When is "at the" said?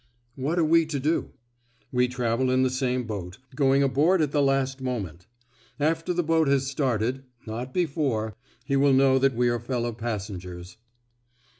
4.23-4.41